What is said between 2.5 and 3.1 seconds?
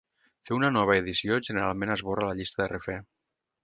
de refer.